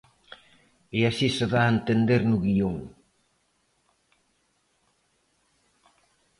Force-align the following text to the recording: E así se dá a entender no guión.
E 0.97 0.99
así 1.09 1.27
se 1.37 1.45
dá 1.53 1.61
a 1.65 1.73
entender 1.75 2.21
no 2.25 2.37
guión. 2.45 2.75